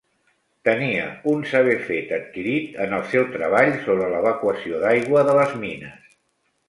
Tenien 0.67 1.11
un 1.33 1.43
saber 1.51 1.75
fet 1.89 2.15
adquirit 2.17 2.79
en 2.87 2.97
el 3.01 3.05
seu 3.11 3.27
treball 3.37 3.69
sobre 3.87 4.09
l'evacuació 4.15 4.81
d'aigua 4.87 5.27
de 5.29 5.37
les 5.43 5.55
mines. 5.67 6.15